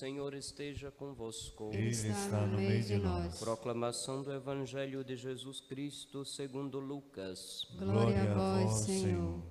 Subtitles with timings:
[0.00, 1.70] Senhor esteja convosco.
[1.74, 3.38] Ele está no meio de nós.
[3.38, 7.66] Proclamação do Evangelho de Jesus Cristo segundo Lucas.
[7.78, 9.42] Glória a vós, Senhor.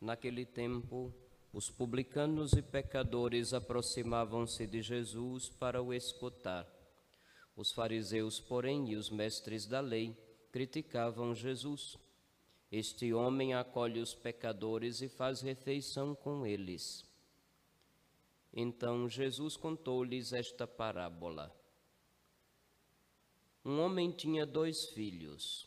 [0.00, 1.12] Naquele tempo,
[1.52, 6.66] os publicanos e pecadores aproximavam-se de Jesus para o escutar.
[7.54, 10.16] Os fariseus, porém, e os mestres da lei
[10.50, 11.98] criticavam Jesus.
[12.72, 17.07] Este homem acolhe os pecadores e faz refeição com eles.
[18.52, 21.54] Então Jesus contou-lhes esta parábola.
[23.64, 25.66] Um homem tinha dois filhos.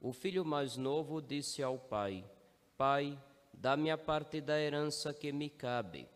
[0.00, 2.28] O filho mais novo disse ao pai:
[2.76, 3.18] Pai,
[3.52, 6.08] dá-me a parte da herança que me cabe.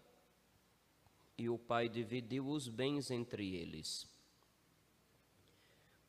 [1.36, 4.08] E o pai dividiu os bens entre eles.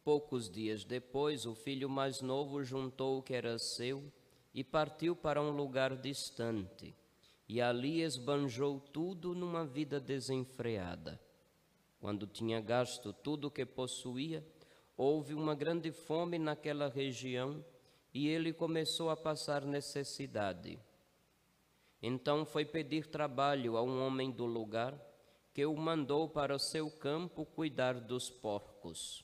[0.03, 4.11] Poucos dias depois, o filho mais novo juntou o que era seu
[4.53, 6.95] e partiu para um lugar distante
[7.47, 11.19] e ali esbanjou tudo numa vida desenfreada.
[11.99, 14.45] Quando tinha gasto tudo o que possuía,
[14.97, 17.63] houve uma grande fome naquela região
[18.13, 20.79] e ele começou a passar necessidade.
[22.01, 24.95] Então foi pedir trabalho a um homem do lugar,
[25.53, 29.23] que o mandou para o seu campo cuidar dos porcos.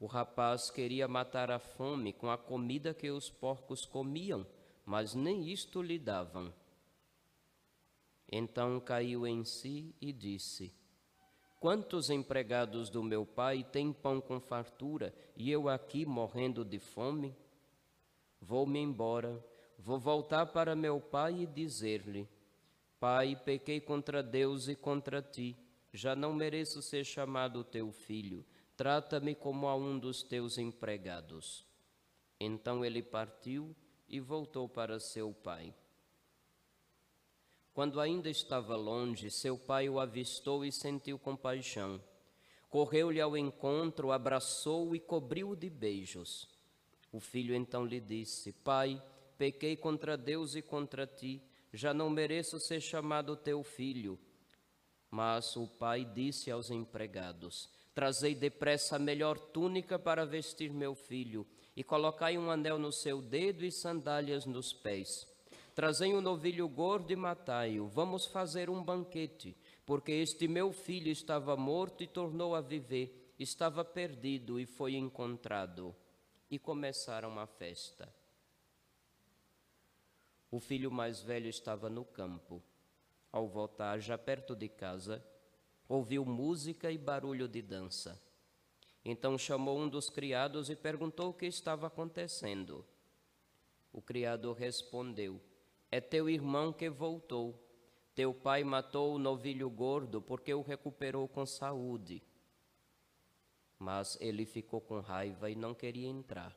[0.00, 4.46] O rapaz queria matar a fome com a comida que os porcos comiam
[4.88, 6.50] mas nem isto lhe davam.
[8.26, 10.72] Então caiu em si e disse:
[11.60, 17.36] Quantos empregados do meu pai têm pão com fartura e eu aqui morrendo de fome?
[18.40, 19.44] Vou-me embora,
[19.78, 22.26] vou voltar para meu pai e dizer-lhe:
[22.98, 25.54] Pai, pequei contra Deus e contra ti,
[25.92, 28.42] já não mereço ser chamado teu filho,
[28.74, 31.66] trata-me como a um dos teus empregados.
[32.40, 33.76] Então ele partiu
[34.08, 35.74] e voltou para seu pai.
[37.74, 42.02] Quando ainda estava longe, seu pai o avistou e sentiu compaixão.
[42.68, 46.48] Correu-lhe ao encontro, abraçou-o e cobriu-o de beijos.
[47.12, 49.00] O filho então lhe disse: Pai,
[49.36, 51.40] pequei contra Deus e contra ti,
[51.72, 54.18] já não mereço ser chamado teu filho.
[55.10, 61.46] Mas o pai disse aos empregados: Trazei depressa a melhor túnica para vestir meu filho
[61.78, 65.28] e colocai um anel no seu dedo e sandálias nos pés.
[65.76, 67.86] Trazei um novilho gordo e matai-o.
[67.86, 69.56] Vamos fazer um banquete,
[69.86, 75.94] porque este meu filho estava morto e tornou a viver, estava perdido e foi encontrado.
[76.50, 78.12] E começaram a festa.
[80.50, 82.60] O filho mais velho estava no campo.
[83.30, 85.24] Ao voltar, já perto de casa,
[85.88, 88.20] ouviu música e barulho de dança.
[89.04, 92.84] Então chamou um dos criados e perguntou o que estava acontecendo.
[93.92, 95.40] O criado respondeu:
[95.90, 97.64] É teu irmão que voltou.
[98.14, 102.22] Teu pai matou o novilho gordo porque o recuperou com saúde.
[103.78, 106.54] Mas ele ficou com raiva e não queria entrar.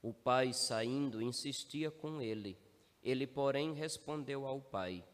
[0.00, 2.56] O pai, saindo, insistia com ele.
[3.02, 5.04] Ele, porém, respondeu ao pai: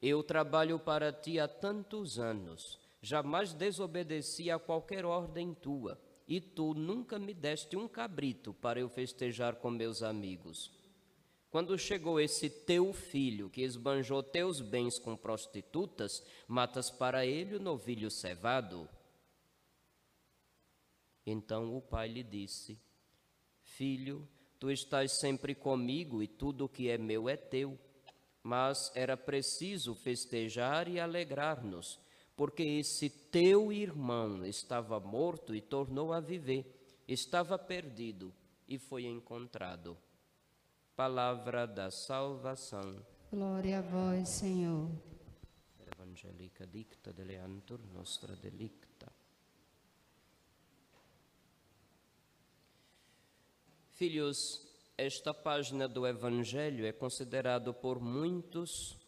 [0.00, 6.72] Eu trabalho para ti há tantos anos jamais desobedeci a qualquer ordem tua, e tu
[6.72, 10.70] nunca me deste um cabrito para eu festejar com meus amigos.
[11.50, 17.60] Quando chegou esse teu filho que esbanjou teus bens com prostitutas, matas para ele o
[17.60, 18.88] novilho cevado.
[21.26, 22.80] Então o pai lhe disse:
[23.60, 24.26] Filho,
[24.58, 27.78] tu estás sempre comigo e tudo o que é meu é teu.
[28.42, 32.01] Mas era preciso festejar e alegrar-nos
[32.36, 38.32] porque esse teu irmão estava morto e tornou a viver, estava perdido
[38.66, 39.96] e foi encontrado.
[40.96, 43.04] Palavra da salvação.
[43.30, 44.90] Glória a vós, Senhor.
[45.78, 49.10] Evangelica dicta deleantur nostra delicta.
[53.90, 54.66] Filhos,
[54.98, 58.98] esta página do Evangelho é considerado por muitos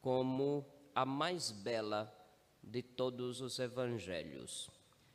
[0.00, 0.64] como
[0.94, 2.13] a mais bela
[2.66, 4.70] de todos os evangelhos.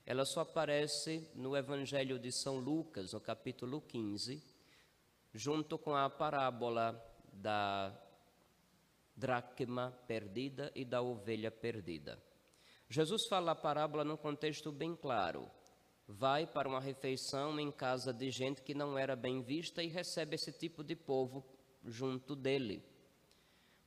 [0.06, 4.42] Ela só aparece no Evangelho de São Lucas, no capítulo 15,
[5.34, 7.00] junto com a parábola
[7.32, 7.96] da
[9.16, 12.22] dracma perdida e da ovelha perdida.
[12.90, 15.48] Jesus fala a parábola num contexto bem claro.
[16.08, 20.36] Vai para uma refeição em casa de gente que não era bem vista e recebe
[20.36, 21.46] esse tipo de povo
[21.86, 22.84] junto dele.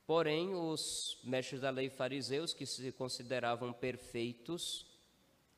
[0.05, 4.85] Porém, os mestres da lei fariseus, que se consideravam perfeitos,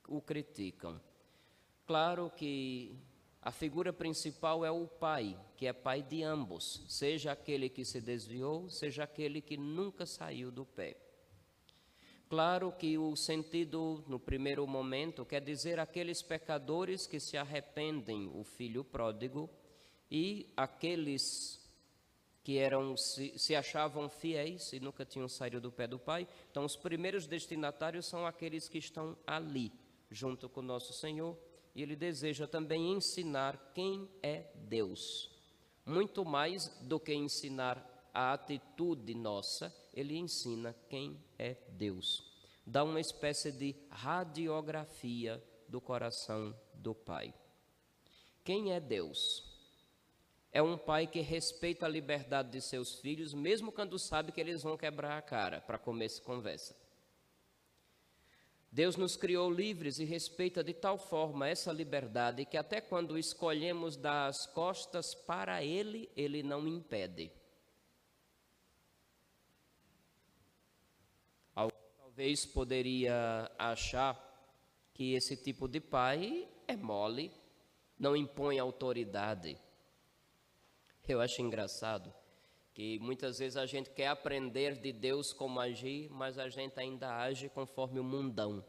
[0.07, 1.01] o criticam.
[1.87, 2.95] Claro que
[3.41, 8.01] a figura principal é o pai, que é pai de ambos, seja aquele que se
[8.01, 10.97] desviou, seja aquele que nunca saiu do pé.
[12.27, 18.43] Claro que o sentido, no primeiro momento, quer dizer aqueles pecadores que se arrependem, o
[18.43, 19.47] filho pródigo,
[20.09, 21.64] e aqueles
[22.45, 26.27] que eram se, se, achavam fiéis e nunca tinham saído do pé do Pai.
[26.51, 29.71] Então, os primeiros destinatários são aqueles que estão ali,
[30.11, 31.35] junto com nosso Senhor,
[31.73, 35.31] e Ele deseja também ensinar quem é Deus.
[35.83, 37.83] Muito mais do que ensinar
[38.13, 42.23] a atitude nossa, ele ensina quem é Deus.
[42.63, 47.33] Dá uma espécie de radiografia do coração do Pai.
[48.43, 49.54] Quem é Deus?
[50.55, 54.63] É um pai que respeita a liberdade de seus filhos, mesmo quando sabe que eles
[54.63, 56.73] vão quebrar a cara para começar conversa.
[58.71, 63.97] Deus nos criou livres e respeita de tal forma essa liberdade que até quando escolhemos
[63.97, 67.29] dar as costas para Ele, Ele não impede.
[71.97, 74.17] talvez poderia achar
[74.93, 77.29] que esse tipo de pai é mole,
[77.99, 79.64] não impõe autoridade.
[81.07, 82.11] Eu acho engraçado
[82.73, 87.15] que muitas vezes a gente quer aprender de Deus como agir, mas a gente ainda
[87.15, 88.65] age conforme o mundão.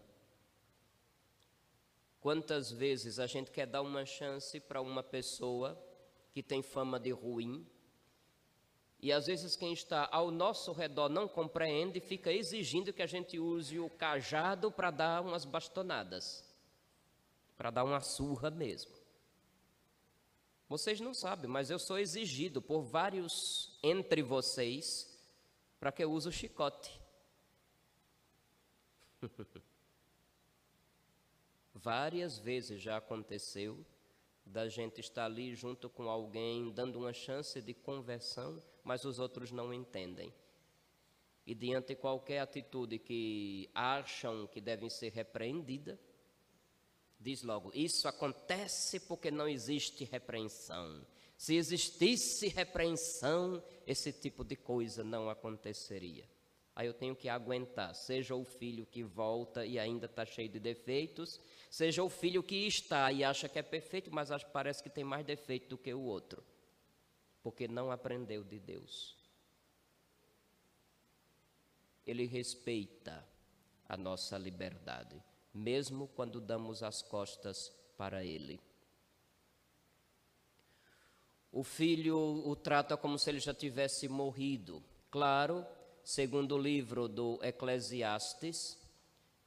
[2.20, 5.82] Quantas vezes a gente quer dar uma chance para uma pessoa
[6.32, 7.66] que tem fama de ruim,
[9.00, 13.06] e às vezes quem está ao nosso redor não compreende e fica exigindo que a
[13.06, 16.44] gente use o cajado para dar umas bastonadas,
[17.56, 18.95] para dar uma surra mesmo.
[20.68, 25.16] Vocês não sabem, mas eu sou exigido por vários entre vocês
[25.78, 27.00] para que eu use o chicote.
[31.74, 33.84] Várias vezes já aconteceu
[34.44, 39.52] da gente estar ali junto com alguém, dando uma chance de conversão, mas os outros
[39.52, 40.32] não entendem.
[41.46, 45.98] E diante de qualquer atitude que acham que devem ser repreendida,
[47.18, 51.04] diz logo: Isso acontece porque não existe repreensão.
[51.36, 56.24] Se existisse repreensão, esse tipo de coisa não aconteceria.
[56.74, 60.60] Aí eu tenho que aguentar, seja o filho que volta e ainda está cheio de
[60.60, 61.40] defeitos,
[61.70, 65.24] seja o filho que está e acha que é perfeito, mas parece que tem mais
[65.24, 66.44] defeito do que o outro
[67.46, 69.16] porque não aprendeu de Deus.
[72.04, 73.24] Ele respeita
[73.88, 75.22] a nossa liberdade,
[75.56, 78.61] mesmo quando damos as costas para Ele.
[81.50, 84.82] O filho o trata como se ele já tivesse morrido.
[85.11, 85.64] Claro,
[86.05, 88.79] segundo o livro do Eclesiastes,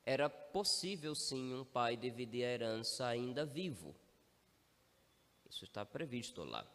[0.03, 3.95] era possível sim um pai dividir a herança ainda vivo.
[5.47, 6.65] Isso está previsto lá.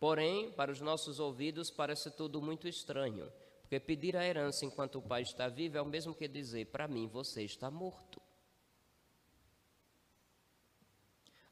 [0.00, 3.30] Porém, para os nossos ouvidos parece tudo muito estranho,
[3.60, 6.88] porque pedir a herança enquanto o pai está vivo é o mesmo que dizer: para
[6.88, 8.23] mim você está morto.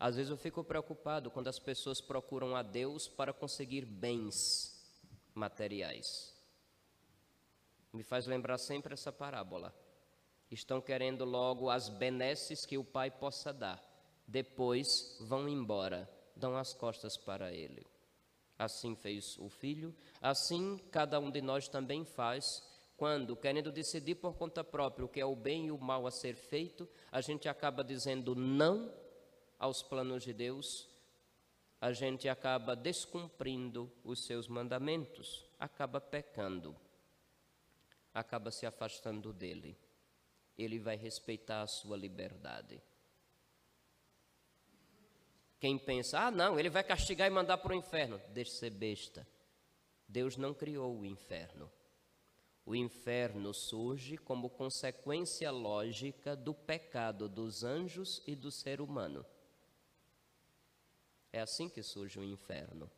[0.02, 4.76] Às vezes eu fico preocupado quando as pessoas procuram a Deus para conseguir bens
[5.32, 6.34] materiais.
[7.92, 9.72] Me faz lembrar sempre essa parábola.
[10.50, 13.80] Estão querendo logo as benesses que o pai possa dar.
[14.26, 17.86] Depois vão embora, dão as costas para ele.
[18.58, 22.60] Assim fez o filho, assim cada um de nós também faz,
[22.96, 26.10] quando, querendo decidir por conta própria o que é o bem e o mal a
[26.10, 29.00] ser feito, a gente acaba dizendo não
[29.62, 30.88] aos planos de Deus,
[31.80, 36.74] a gente acaba descumprindo os seus mandamentos, acaba pecando,
[38.12, 39.78] acaba se afastando dele.
[40.58, 42.82] Ele vai respeitar a sua liberdade.
[45.60, 48.20] Quem pensa, ah, não, ele vai castigar e mandar para o inferno.
[48.30, 49.24] Deixe ser besta.
[50.08, 51.70] Deus não criou o inferno.
[52.66, 59.24] O inferno surge como consequência lógica do pecado dos anjos e do ser humano.
[61.32, 62.90] É assim que surge o inferno.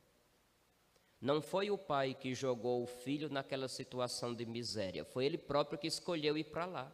[1.21, 5.79] Não foi o pai que jogou o filho naquela situação de miséria, foi ele próprio
[5.79, 6.93] que escolheu ir para lá.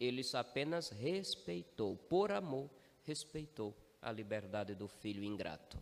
[0.00, 2.68] Ele apenas respeitou, por amor,
[3.04, 5.80] respeitou a liberdade do filho ingrato.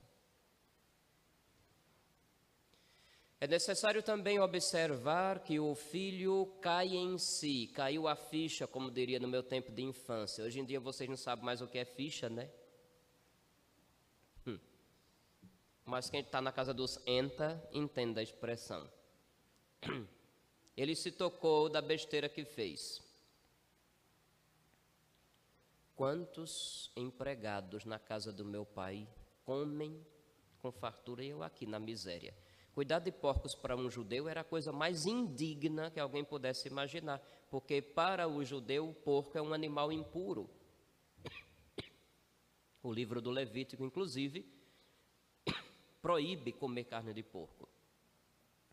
[3.40, 9.18] É necessário também observar que o filho cai em si, caiu a ficha, como diria
[9.18, 10.44] no meu tempo de infância.
[10.44, 12.50] Hoje em dia vocês não sabem mais o que é ficha, né?
[14.46, 14.58] Hum.
[15.90, 18.88] Mas quem está na casa dos enta entende a expressão.
[20.76, 23.02] Ele se tocou da besteira que fez.
[25.96, 29.04] Quantos empregados na casa do meu pai
[29.44, 30.06] comem
[30.60, 32.32] com fartura e eu aqui na miséria?
[32.72, 37.20] Cuidar de porcos para um judeu era a coisa mais indigna que alguém pudesse imaginar,
[37.50, 40.48] porque para o judeu o porco é um animal impuro.
[42.80, 44.59] O livro do Levítico, inclusive,
[46.00, 47.68] proíbe comer carne de porco.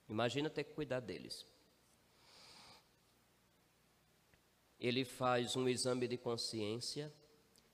[0.10, 1.46] Imagina ter que cuidar deles.
[4.80, 7.12] Ele faz um exame de consciência,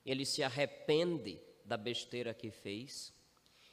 [0.06, 3.14] ele se arrepende da besteira que fez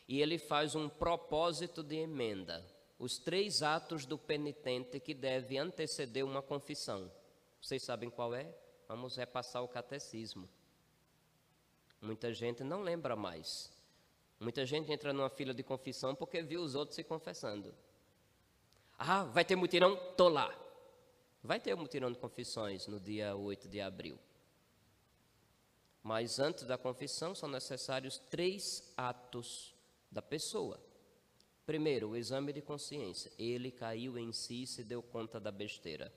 [0.06, 2.64] e ele faz um propósito de emenda.
[2.99, 7.10] Os três atos do penitente que deve anteceder uma confissão.
[7.60, 8.52] Vocês sabem qual é?
[8.88, 10.49] Vamos repassar o catecismo.
[12.00, 13.72] Muita gente não lembra mais.
[14.40, 17.75] Muita gente entra numa fila de confissão porque viu os outros se confessando.
[18.99, 19.94] Ah, vai ter mutirão?
[20.16, 20.50] Tô lá.
[21.42, 24.18] Vai ter um mutirão de confissões no dia 8 de abril.
[26.02, 29.75] Mas antes da confissão são necessários três atos
[30.11, 30.80] da pessoa.
[31.66, 33.30] Primeiro, o exame de consciência.
[33.38, 36.11] Ele caiu em si e se deu conta da besteira.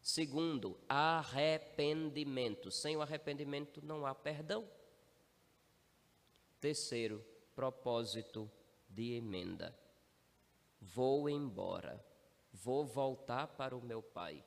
[0.00, 2.70] Segundo, arrependimento.
[2.70, 4.66] Sem o arrependimento não há perdão.
[6.66, 8.50] Terceiro, propósito
[8.88, 9.72] de emenda.
[10.80, 12.04] Vou embora,
[12.52, 14.44] vou voltar para o meu pai.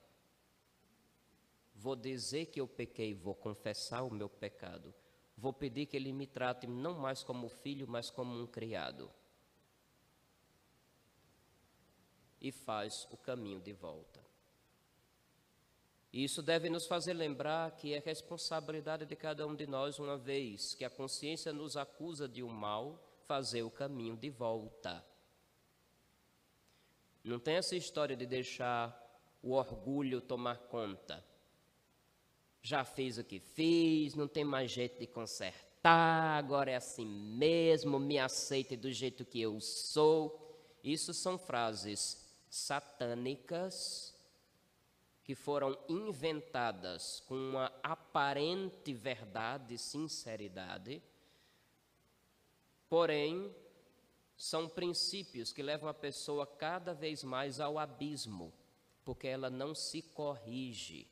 [1.73, 4.93] Vou dizer que eu pequei, vou confessar o meu pecado.
[5.37, 9.09] Vou pedir que ele me trate não mais como filho, mas como um criado.
[12.41, 14.28] E faz o caminho de volta.
[16.11, 20.73] Isso deve nos fazer lembrar que é responsabilidade de cada um de nós, uma vez
[20.73, 25.05] que a consciência nos acusa de um mal, fazer o caminho de volta.
[27.23, 29.07] Não tem essa história de deixar
[29.43, 31.23] o orgulho tomar conta.
[32.61, 37.99] Já fiz o que fiz, não tem mais jeito de consertar, agora é assim mesmo,
[37.99, 40.57] me aceite do jeito que eu sou.
[40.83, 44.17] Isso são frases satânicas
[45.29, 51.03] que foram inventadas com uma aparente verdade e sinceridade,
[52.89, 53.55] porém,
[54.35, 58.51] são princípios que levam a pessoa cada vez mais ao abismo,
[59.05, 61.07] porque ela não se corrige.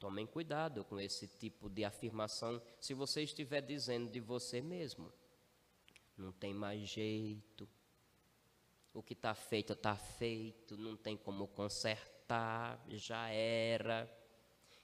[0.00, 5.12] Tomem cuidado com esse tipo de afirmação se você estiver dizendo de você mesmo.
[6.18, 7.68] Não tem mais jeito
[8.94, 14.10] o que está feito, está feito, não tem como consertar, já era.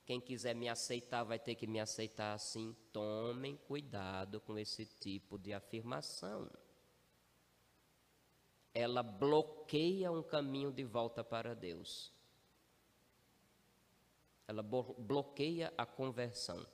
[0.06, 2.74] Quem quiser me aceitar vai ter que me aceitar assim.
[2.92, 6.50] Tomem cuidado com esse tipo de afirmação.
[8.72, 12.10] Ela bloqueia um caminho de volta para Deus.
[14.46, 16.66] Ela bloqueia a conversão.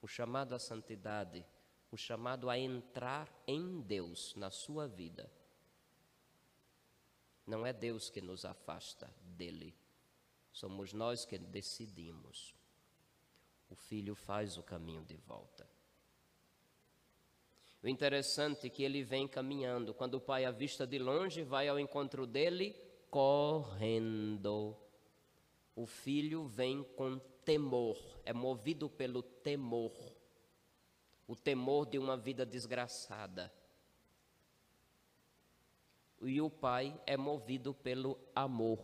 [0.00, 1.44] O chamado à santidade,
[1.90, 5.28] o chamado a entrar em Deus na sua vida
[7.50, 9.74] não é Deus que nos afasta dele,
[10.52, 12.54] somos nós que decidimos.
[13.68, 15.68] O filho faz o caminho de volta.
[17.82, 19.92] O interessante é que ele vem caminhando.
[19.92, 22.76] Quando o pai avista de longe, vai ao encontro dele
[23.10, 24.76] correndo.
[25.74, 29.96] O filho vem com temor, é movido pelo temor.
[31.26, 33.52] O temor de uma vida desgraçada
[36.28, 38.78] e o pai é movido pelo amor.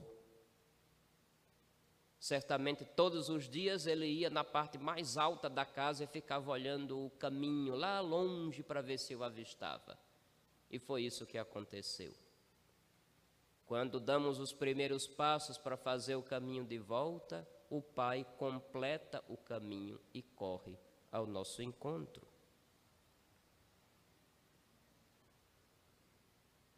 [2.19, 7.07] Certamente todos os dias ele ia na parte mais alta da casa e ficava olhando
[7.07, 9.99] o caminho lá longe para ver se o avistava.
[10.71, 12.13] E foi isso que aconteceu.
[13.67, 19.37] Quando damos os primeiros passos para fazer o caminho de volta, o pai completa o
[19.37, 20.79] caminho e corre
[21.11, 22.27] ao nosso encontro.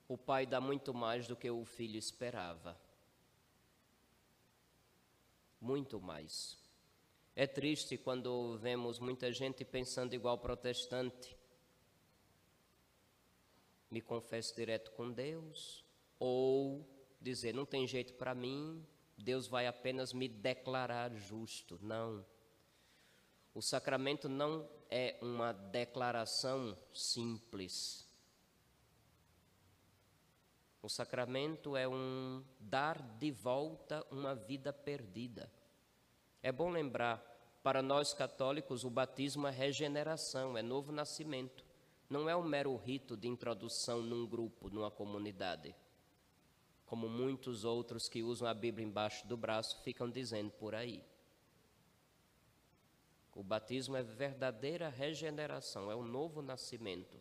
[0.09, 2.81] O pai dá muito mais do que o filho esperava.
[5.61, 6.57] Muito mais.
[7.37, 11.37] É triste quando vemos muita gente pensando igual protestante.
[13.91, 15.85] Me confesso direto com Deus,
[16.19, 16.89] ou
[17.21, 18.85] dizer, não tem jeito para mim,
[19.17, 21.79] Deus vai apenas me declarar justo.
[21.83, 22.25] Não.
[23.55, 28.08] O sacramento não é uma declaração simples
[30.89, 35.53] o sacramento é um dar de volta uma vida perdida.
[36.43, 37.23] É bom lembrar,
[37.63, 41.63] para nós católicos, o batismo é regeneração, é novo nascimento.
[42.09, 45.77] Não é um mero rito de introdução num grupo, numa comunidade.
[46.87, 51.05] Como muitos outros que usam a Bíblia embaixo do braço ficam dizendo por aí.
[53.35, 57.21] O batismo é verdadeira regeneração, é um novo nascimento.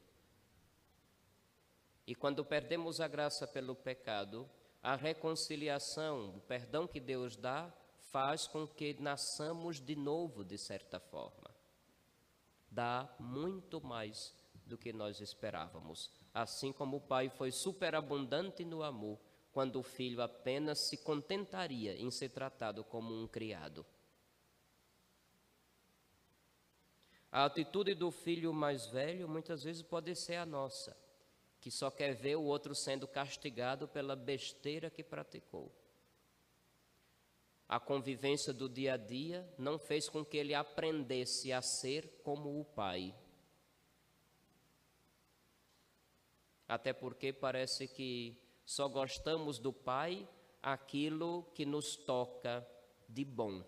[2.08, 4.50] E quando perdemos a graça pelo pecado,
[4.82, 7.70] a reconciliação, o perdão que Deus dá,
[8.12, 11.52] faz com que nasçamos de novo, de certa forma.
[12.72, 14.34] Dá muito mais
[14.66, 16.10] do que nós esperávamos.
[16.34, 19.20] Assim como o pai foi superabundante no amor,
[19.52, 23.86] quando o filho apenas se contentaria em ser tratado como um criado.
[27.30, 30.96] A atitude do filho mais velho muitas vezes pode ser a nossa,
[31.68, 35.70] que só quer ver o outro sendo castigado pela besteira que praticou.
[37.68, 42.58] A convivência do dia a dia não fez com que ele aprendesse a ser como
[42.58, 43.14] o pai.
[46.66, 50.26] Até porque parece que só gostamos do pai
[50.64, 52.66] aquilo que nos toca
[53.10, 53.62] de bom.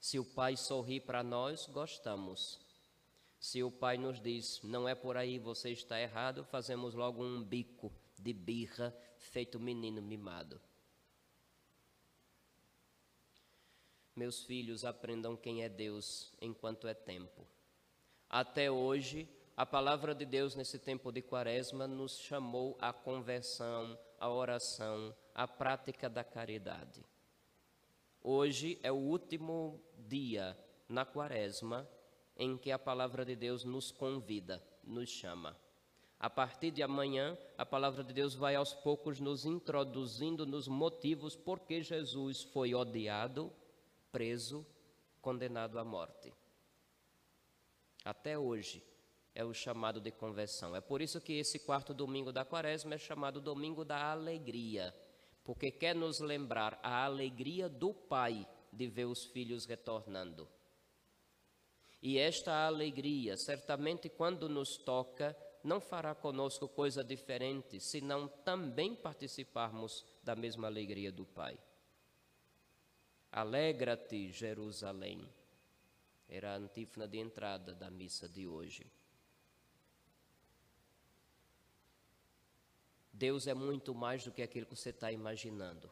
[0.00, 2.58] Se o pai sorri para nós, gostamos.
[3.42, 7.42] Se o pai nos diz, não é por aí, você está errado, fazemos logo um
[7.42, 10.60] bico de birra feito menino mimado.
[14.14, 17.44] Meus filhos, aprendam quem é Deus enquanto é tempo.
[18.30, 24.30] Até hoje, a palavra de Deus nesse tempo de quaresma nos chamou à conversão, à
[24.30, 27.04] oração, à prática da caridade.
[28.22, 30.56] Hoje é o último dia
[30.88, 31.88] na quaresma
[32.36, 35.56] em que a palavra de Deus nos convida, nos chama.
[36.18, 41.34] A partir de amanhã, a palavra de Deus vai aos poucos nos introduzindo nos motivos
[41.34, 43.52] por que Jesus foi odiado
[44.12, 44.64] preso,
[45.20, 46.32] condenado à morte.
[48.04, 48.84] Até hoje
[49.34, 50.76] é o chamado de conversão.
[50.76, 54.94] É por isso que esse quarto domingo da quaresma é chamado domingo da alegria,
[55.42, 60.48] porque quer nos lembrar a alegria do Pai de ver os filhos retornando.
[62.02, 70.04] E esta alegria, certamente quando nos toca, não fará conosco coisa diferente, senão também participarmos
[70.20, 71.56] da mesma alegria do Pai.
[73.30, 75.26] Alegra-te, Jerusalém.
[76.28, 78.90] Era a antífona de entrada da missa de hoje.
[83.12, 85.88] Deus é muito mais do que aquilo que você está imaginando.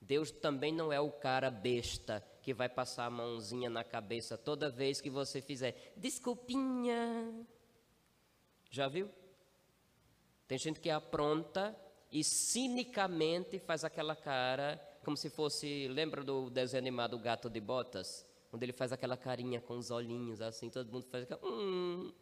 [0.00, 4.70] Deus também não é o cara besta que vai passar a mãozinha na cabeça toda
[4.70, 7.46] vez que você fizer desculpinha.
[8.70, 9.10] Já viu?
[10.46, 11.74] Tem gente que apronta
[12.12, 18.26] e cinicamente faz aquela cara como se fosse, lembra do desenho animado Gato de Botas?
[18.50, 22.12] Onde ele faz aquela carinha com os olhinhos assim, todo mundo faz aquela, hum.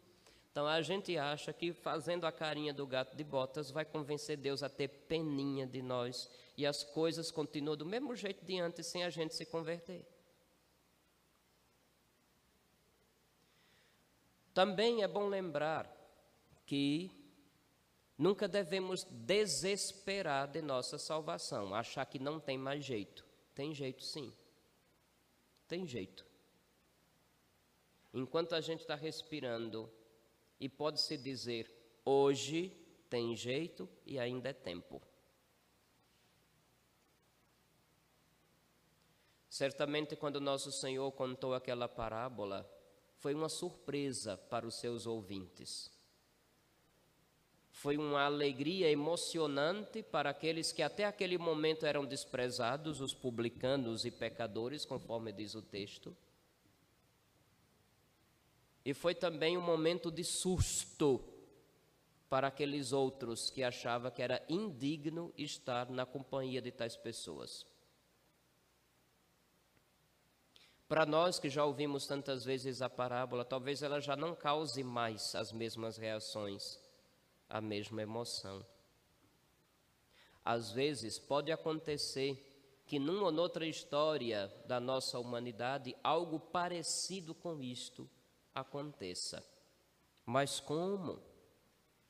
[0.51, 4.61] Então a gente acha que fazendo a carinha do gato de botas vai convencer Deus
[4.61, 9.03] a ter peninha de nós e as coisas continuam do mesmo jeito de antes sem
[9.03, 10.05] a gente se converter.
[14.53, 15.91] Também é bom lembrar
[16.65, 17.23] que
[18.17, 23.25] Nunca devemos desesperar de nossa salvação, achar que não tem mais jeito.
[23.55, 24.33] Tem jeito sim.
[25.67, 26.25] Tem jeito.
[28.13, 29.91] Enquanto a gente está respirando,
[30.59, 31.69] e pode-se dizer,
[32.05, 32.69] hoje
[33.09, 35.01] tem jeito e ainda é tempo.
[39.49, 42.69] Certamente, quando nosso Senhor contou aquela parábola,
[43.23, 45.89] foi uma surpresa para os seus ouvintes.
[47.71, 54.11] Foi uma alegria emocionante para aqueles que até aquele momento eram desprezados, os publicanos e
[54.11, 56.13] pecadores, conforme diz o texto.
[58.83, 61.23] E foi também um momento de susto
[62.29, 67.65] para aqueles outros que achavam que era indigno estar na companhia de tais pessoas.
[70.93, 75.33] Para nós que já ouvimos tantas vezes a parábola, talvez ela já não cause mais
[75.33, 76.79] as mesmas reações
[77.49, 78.63] a mesma emoção.
[80.45, 87.59] Às vezes pode acontecer que numa ou noutra história da nossa humanidade algo parecido com
[87.59, 88.07] isto
[88.53, 89.43] aconteça.
[90.23, 91.19] Mas como?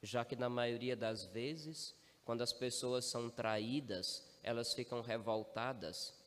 [0.01, 6.21] Já que na maioria das vezes, quando as pessoas são traídas, elas ficam revoltadas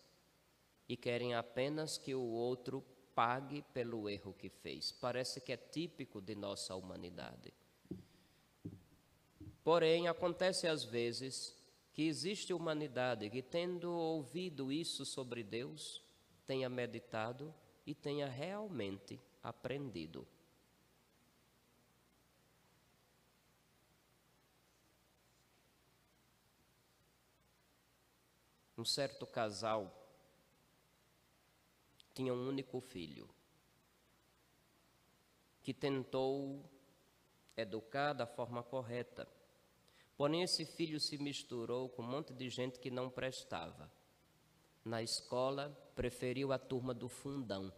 [0.88, 4.92] e querem apenas que o outro pague pelo erro que fez.
[4.92, 7.52] Parece que é típico de nossa humanidade.
[9.64, 11.56] Porém, acontece às vezes
[11.92, 16.02] que existe humanidade que, tendo ouvido isso sobre Deus,
[16.46, 17.52] tenha meditado
[17.86, 20.26] e tenha realmente aprendido.
[28.76, 30.05] Um certo casal
[32.16, 33.28] tinha um único filho
[35.62, 36.68] que tentou
[37.56, 39.28] educar da forma correta
[40.16, 43.92] Porém, esse filho se misturou com um monte de gente que não prestava.
[44.82, 47.70] Na escola, preferiu a turma do fundão.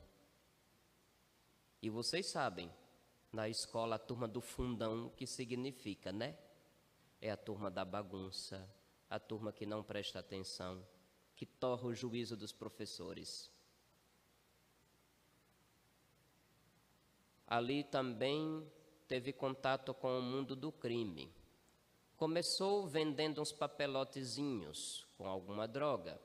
[1.82, 2.70] E vocês sabem,
[3.32, 6.38] na escola, a turma do fundão, o que significa, né?
[7.20, 8.68] É a turma da bagunça,
[9.10, 10.86] a turma que não presta atenção,
[11.34, 13.50] que torra o juízo dos professores.
[17.48, 18.70] Ali também
[19.08, 21.32] teve contato com o mundo do crime.
[22.14, 26.20] Começou vendendo uns papelotezinhos com alguma droga.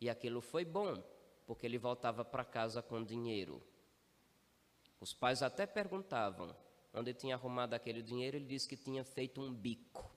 [0.00, 1.04] E aquilo foi bom,
[1.46, 3.62] porque ele voltava para casa com dinheiro.
[4.98, 6.56] Os pais até perguntavam
[6.94, 10.10] onde tinha arrumado aquele dinheiro, ele disse que tinha feito um bico.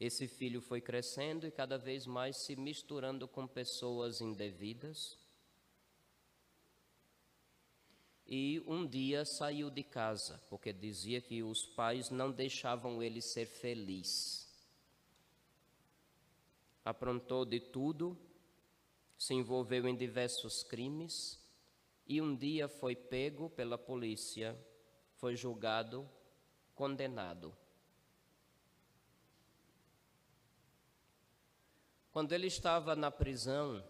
[0.00, 5.16] Esse filho foi crescendo e cada vez mais se misturando com pessoas indevidas,
[8.34, 13.44] e um dia saiu de casa, porque dizia que os pais não deixavam ele ser
[13.44, 14.50] feliz.
[16.82, 18.16] Aprontou de tudo,
[19.18, 21.38] se envolveu em diversos crimes
[22.06, 24.58] e um dia foi pego pela polícia,
[25.18, 26.08] foi julgado,
[26.74, 27.54] condenado.
[32.10, 33.84] Quando ele estava na prisão,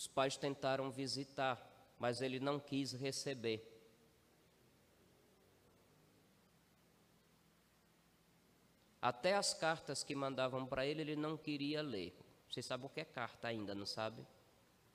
[0.00, 1.60] Os pais tentaram visitar,
[1.98, 3.62] mas ele não quis receber.
[8.98, 12.18] Até as cartas que mandavam para ele, ele não queria ler.
[12.48, 14.26] Você sabe o que é carta ainda, não sabe?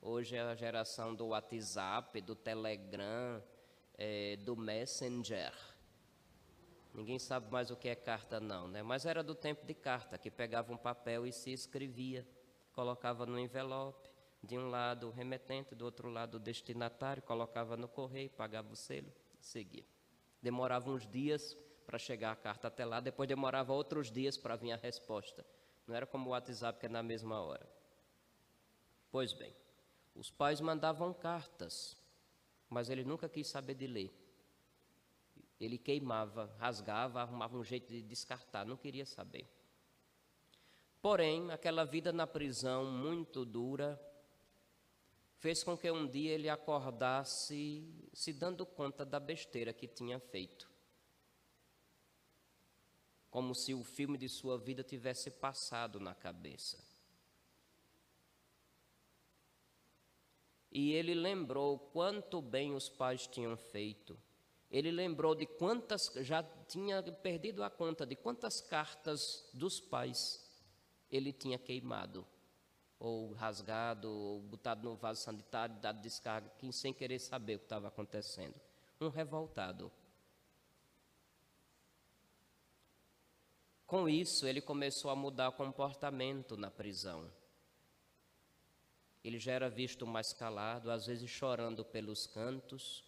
[0.02, 3.44] Hoje é a geração do WhatsApp, do Telegram,
[4.00, 5.54] é, do Messenger.
[6.96, 8.82] Ninguém sabe mais o que é carta, não, né?
[8.82, 12.28] Mas era do tempo de carta, que pegava um papel e se escrevia,
[12.74, 14.05] colocava no envelope
[14.46, 18.76] de um lado o remetente, do outro lado o destinatário, colocava no correio, pagava o
[18.76, 19.12] selo
[19.46, 19.86] seguia.
[20.42, 21.56] Demorava uns dias
[21.86, 25.46] para chegar a carta até lá, depois demorava outros dias para vir a resposta.
[25.88, 27.68] Não era como o WhatsApp que é na mesma hora.
[29.12, 29.56] Pois bem,
[30.16, 31.96] os pais mandavam cartas,
[32.70, 34.14] mas ele nunca quis saber de ler.
[35.60, 39.48] Ele queimava, rasgava, arrumava um jeito de descartar, não queria saber.
[41.02, 44.00] Porém, aquela vida na prisão muito dura,
[45.38, 50.70] fez com que um dia ele acordasse se dando conta da besteira que tinha feito.
[53.30, 56.84] Como se o filme de sua vida tivesse passado na cabeça.
[60.72, 64.18] E ele lembrou quanto bem os pais tinham feito.
[64.70, 70.44] Ele lembrou de quantas, já tinha perdido a conta de quantas cartas dos pais
[71.10, 72.26] ele tinha queimado
[73.06, 77.88] ou rasgado, ou botado no vaso sanitário, dado descarga, sem querer saber o que estava
[77.88, 78.56] acontecendo.
[79.00, 79.92] Um revoltado.
[83.86, 87.32] Com isso, ele começou a mudar o comportamento na prisão.
[89.24, 93.04] Ele já era visto mais calado, às vezes chorando pelos cantos.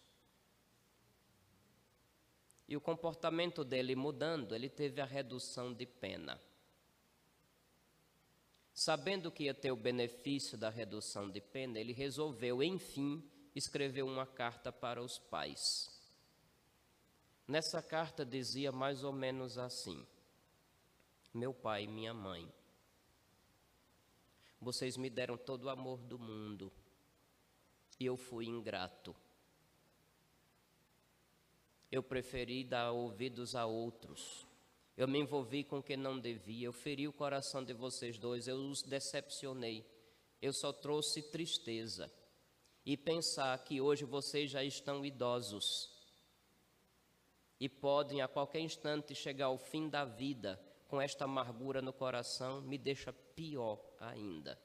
[2.68, 6.40] E o comportamento dele mudando, ele teve a redução de pena.
[8.78, 14.24] Sabendo que ia ter o benefício da redução de pena, ele resolveu, enfim, escrever uma
[14.24, 15.90] carta para os pais.
[17.48, 20.06] Nessa carta dizia mais ou menos assim:
[21.34, 22.48] Meu pai e minha mãe,
[24.62, 26.72] vocês me deram todo o amor do mundo
[28.00, 29.16] e eu fui ingrato.
[31.92, 34.47] Eu preferi dar ouvidos a outros
[34.98, 38.58] eu me envolvi com quem não devia, eu feri o coração de vocês dois, eu
[38.58, 39.86] os decepcionei.
[40.42, 42.12] Eu só trouxe tristeza.
[42.84, 45.96] E pensar que hoje vocês já estão idosos
[47.60, 52.62] e podem a qualquer instante chegar ao fim da vida com esta amargura no coração,
[52.62, 54.60] me deixa pior ainda.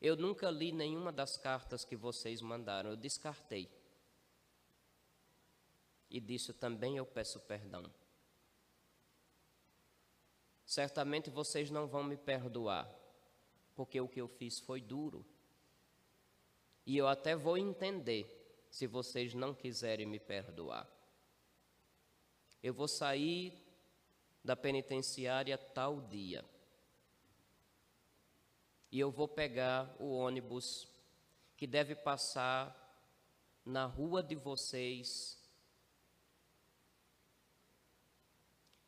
[0.00, 3.70] Eu nunca li nenhuma das cartas que vocês mandaram, eu descartei
[6.14, 7.92] e disso também eu peço perdão.
[10.64, 12.88] Certamente vocês não vão me perdoar,
[13.74, 15.26] porque o que eu fiz foi duro.
[16.86, 20.88] E eu até vou entender se vocês não quiserem me perdoar.
[22.62, 23.52] Eu vou sair
[24.44, 26.44] da penitenciária tal dia.
[28.92, 30.86] E eu vou pegar o ônibus
[31.56, 32.72] que deve passar
[33.66, 35.42] na rua de vocês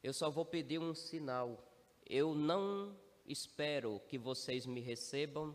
[0.06, 1.60] Eu só vou pedir um sinal.
[2.08, 5.52] Eu não espero que vocês me recebam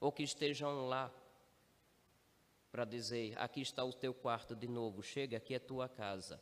[0.00, 1.12] ou que estejam lá.
[2.72, 6.40] para dizer: aqui está o teu quarto de novo, chega, aqui é tua casa.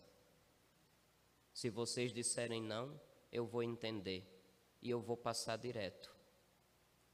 [1.52, 3.00] Se vocês disserem não,
[3.32, 4.24] eu vou entender
[4.80, 6.14] e eu vou passar direto.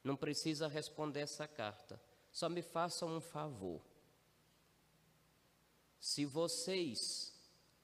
[0.05, 1.99] Não precisa responder essa carta,
[2.31, 3.81] só me façam um favor.
[5.99, 7.33] Se vocês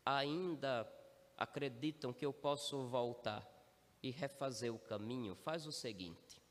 [0.05, 0.98] ainda
[1.39, 3.47] acreditam que eu posso voltar
[4.03, 6.43] e refazer o caminho, faz o seguinte: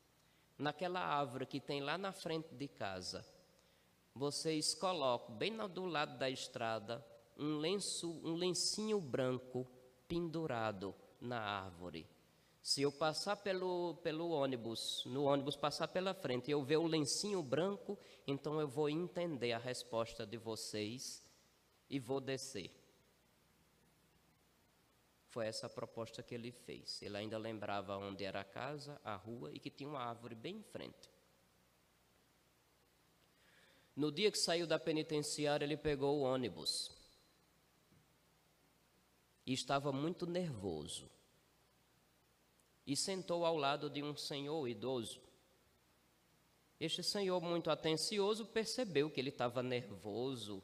[0.56, 3.24] naquela árvore que tem lá na frente de casa,
[4.14, 7.04] vocês colocam bem do lado da estrada
[7.38, 9.66] um lenço, um lencinho branco
[10.08, 12.06] pendurado na árvore.
[12.60, 16.86] Se eu passar pelo, pelo ônibus, no ônibus passar pela frente e eu ver o
[16.86, 17.96] lencinho branco,
[18.26, 21.22] então eu vou entender a resposta de vocês
[21.88, 22.70] e vou descer.
[25.28, 27.02] Foi essa a proposta que ele fez.
[27.02, 30.56] Ele ainda lembrava onde era a casa, a rua e que tinha uma árvore bem
[30.56, 31.10] em frente.
[33.94, 36.90] No dia que saiu da penitenciária, ele pegou o ônibus.
[39.44, 41.10] E estava muito nervoso.
[42.86, 45.20] E sentou ao lado de um senhor idoso.
[46.80, 50.62] Este senhor, muito atencioso, percebeu que ele estava nervoso,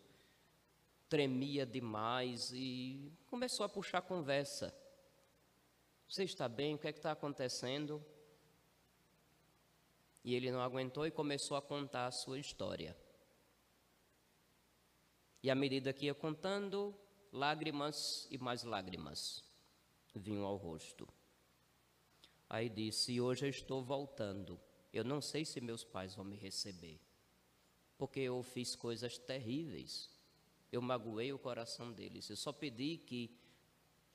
[1.14, 4.74] tremia demais e começou a puxar conversa.
[6.08, 6.74] Você está bem?
[6.74, 8.04] O que é que está acontecendo?
[10.24, 12.96] E ele não aguentou e começou a contar a sua história.
[15.40, 16.92] E à medida que ia contando,
[17.30, 19.44] lágrimas e mais lágrimas
[20.16, 21.08] vinham ao rosto.
[22.50, 24.60] Aí disse: Hoje eu estou voltando.
[24.92, 27.00] Eu não sei se meus pais vão me receber,
[27.96, 30.12] porque eu fiz coisas terríveis.
[30.74, 32.28] Eu magoei o coração deles.
[32.28, 33.30] Eu só pedi que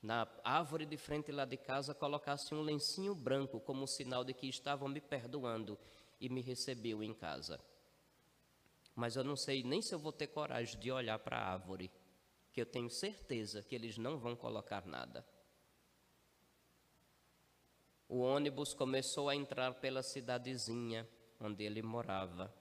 [0.02, 4.48] na árvore de frente lá de casa colocasse um lencinho branco como sinal de que
[4.48, 5.78] estavam me perdoando
[6.20, 7.60] e me recebeu em casa
[9.00, 11.90] mas eu não sei nem se eu vou ter coragem de olhar para a árvore,
[12.52, 15.24] que eu tenho certeza que eles não vão colocar nada.
[18.06, 21.08] O ônibus começou a entrar pela cidadezinha
[21.40, 22.52] onde ele morava.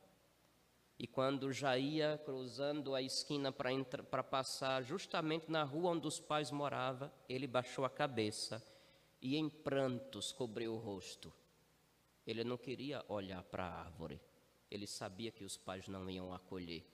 [0.99, 6.51] E quando já ia cruzando a esquina para passar justamente na rua onde os pais
[6.51, 8.62] moravam, ele baixou a cabeça
[9.21, 11.33] e em prantos cobriu o rosto.
[12.27, 14.19] Ele não queria olhar para a árvore.
[14.69, 16.85] Ele sabia que os pais não iam acolher.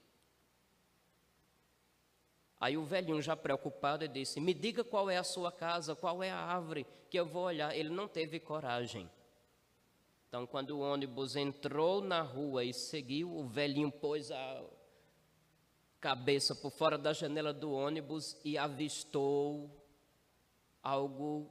[2.59, 6.29] Aí o velhinho, já preocupado, disse: Me diga qual é a sua casa, qual é
[6.29, 7.75] a árvore, que eu vou olhar.
[7.75, 9.09] Ele não teve coragem.
[10.27, 14.63] Então, quando o ônibus entrou na rua e seguiu, o velhinho pôs a
[16.01, 19.69] cabeça por fora da janela do ônibus e avistou
[20.83, 21.49] algo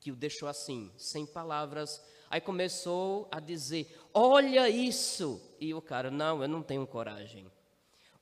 [0.00, 2.02] que o deixou assim, sem palavras.
[2.30, 5.40] Aí começou a dizer: Olha isso!
[5.60, 7.50] E o cara, não, eu não tenho coragem.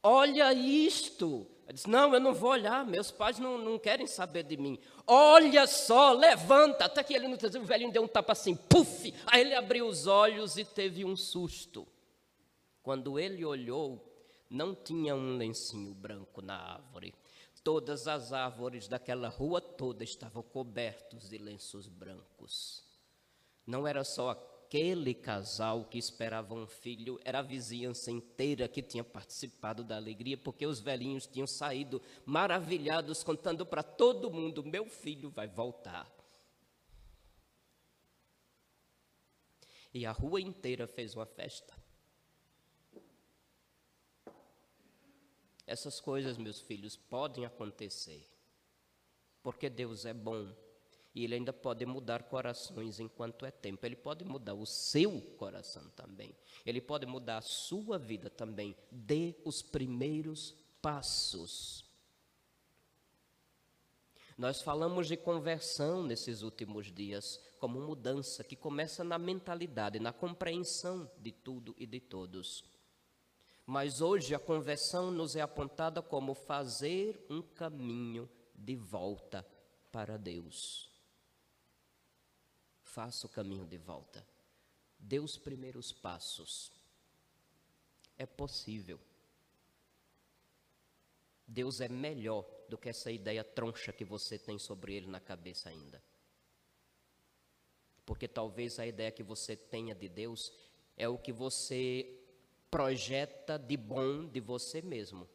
[0.03, 1.47] Olha isto!
[1.67, 4.79] Eu disse, não, eu não vou olhar, meus pais não, não querem saber de mim.
[5.07, 6.87] Olha só, levanta.
[6.87, 9.13] Até que ele não o velhinho deu um tapa assim, puf!
[9.27, 11.87] Aí ele abriu os olhos e teve um susto.
[12.83, 14.03] Quando ele olhou,
[14.49, 17.15] não tinha um lencinho branco na árvore.
[17.63, 22.83] Todas as árvores daquela rua toda estavam cobertas de lenços brancos.
[23.67, 24.35] Não era só
[24.69, 30.37] aquele casal que esperava um filho, era a vizinhança inteira que tinha participado da alegria,
[30.37, 36.07] porque os velhinhos tinham saído maravilhados, contando para todo mundo: meu filho vai voltar.
[39.95, 41.75] E a rua inteira fez uma festa.
[45.67, 48.23] Essas coisas, meus filhos, podem acontecer,
[49.43, 50.55] porque Deus é bom
[51.19, 53.85] e ele ainda pode mudar corações enquanto é tempo.
[53.85, 56.33] Ele pode mudar o seu coração também.
[56.65, 58.77] Ele pode mudar a sua vida também.
[58.89, 61.85] Dê os primeiros passos.
[64.37, 71.11] Nós falamos de conversão nesses últimos dias, como mudança que começa na mentalidade, na compreensão
[71.19, 72.65] de tudo e de todos.
[73.67, 79.45] Mas hoje a conversão nos é apontada como fazer um caminho de volta
[79.91, 80.88] para Deus
[82.99, 84.27] faça o caminho de volta.
[84.99, 86.73] Dê os primeiros passos.
[88.19, 88.99] É possível.
[91.47, 95.69] Deus é melhor do que essa ideia troncha que você tem sobre Ele na cabeça
[95.69, 96.03] ainda.
[98.05, 100.53] Porque talvez a ideia que você tenha de Deus
[100.97, 102.21] é o que você
[102.69, 105.29] projeta de bom de você mesmo.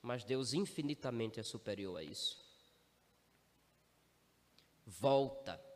[0.00, 2.38] Mas Deus infinitamente é superior a isso.
[4.86, 5.69] Volta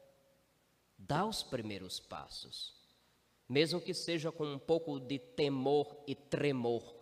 [1.06, 2.74] dá os primeiros passos,
[3.48, 6.94] mesmo que seja com um pouco de temor e tremor,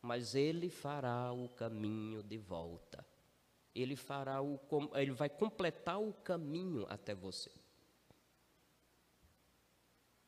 [0.00, 3.06] mas ele fará o caminho de volta.
[3.74, 4.58] Ele fará o
[4.94, 7.50] ele vai completar o caminho até você.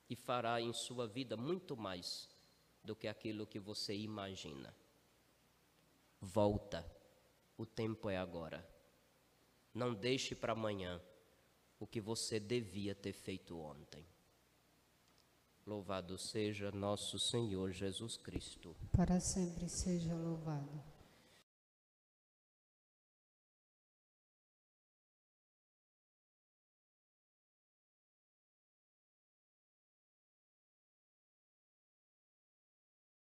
[0.08, 2.28] E fará em sua vida muito mais
[2.84, 4.74] do que aquilo que você imagina.
[6.20, 6.84] Volta.
[7.56, 8.66] O tempo é agora.
[9.72, 11.00] Não deixe para amanhã
[11.80, 14.06] o que você devia ter feito ontem.
[15.66, 18.76] Louvado seja nosso Senhor Jesus Cristo.
[18.92, 20.89] Para sempre seja louvado.